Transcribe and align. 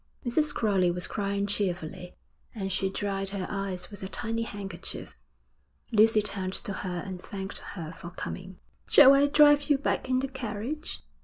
Mrs. 0.25 0.51
Crowley 0.51 0.89
was 0.89 1.05
crying 1.05 1.45
cheerfully, 1.45 2.15
and 2.55 2.71
she 2.71 2.89
dried 2.89 3.29
her 3.29 3.45
eyes 3.51 3.91
with 3.91 4.01
a 4.01 4.07
tiny 4.07 4.41
handkerchief. 4.41 5.15
Lucy 5.91 6.23
turned 6.23 6.53
to 6.53 6.73
her 6.73 7.03
and 7.05 7.21
thanked 7.21 7.59
her 7.77 7.91
for 7.91 8.09
coming. 8.09 8.57
'Shall 8.87 9.13
I 9.13 9.27
drive 9.27 9.69
you 9.69 9.77
back 9.77 10.09
in 10.09 10.17
the 10.17 10.27
carriage?' 10.27 11.01